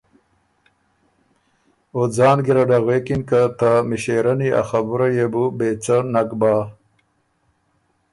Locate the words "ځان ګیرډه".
2.15-2.77